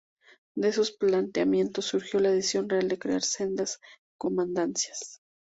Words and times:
De 0.57 0.67
esos 0.69 0.91
planteamientos 0.91 1.85
surgió 1.85 2.19
la 2.19 2.31
decisión 2.31 2.67
real 2.67 2.87
de 2.87 2.97
crear 2.97 3.21
sendas 3.21 3.79
Comandancias. 4.19 5.21